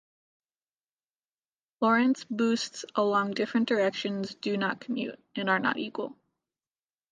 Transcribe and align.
Lorentz 1.79 2.23
boosts 2.27 2.85
along 2.95 3.35
different 3.35 3.67
directions 3.67 4.33
do 4.33 4.57
not 4.57 4.79
commute: 4.79 5.23
and 5.35 5.47
are 5.47 5.59
not 5.59 5.77
equal. 5.77 6.17